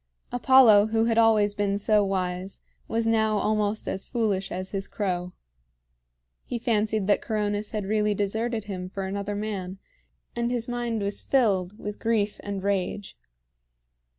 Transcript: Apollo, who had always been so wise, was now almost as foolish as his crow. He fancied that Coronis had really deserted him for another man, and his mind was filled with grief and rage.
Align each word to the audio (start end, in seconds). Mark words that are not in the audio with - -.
Apollo, 0.31 0.87
who 0.87 1.05
had 1.05 1.19
always 1.19 1.53
been 1.53 1.77
so 1.77 2.03
wise, 2.03 2.61
was 2.87 3.05
now 3.05 3.37
almost 3.37 3.87
as 3.87 4.03
foolish 4.03 4.51
as 4.51 4.71
his 4.71 4.87
crow. 4.87 5.31
He 6.43 6.57
fancied 6.57 7.05
that 7.05 7.21
Coronis 7.21 7.69
had 7.69 7.85
really 7.85 8.15
deserted 8.15 8.63
him 8.63 8.89
for 8.89 9.05
another 9.05 9.35
man, 9.35 9.77
and 10.35 10.49
his 10.49 10.67
mind 10.67 11.03
was 11.03 11.21
filled 11.21 11.77
with 11.77 11.99
grief 11.99 12.39
and 12.41 12.63
rage. 12.63 13.15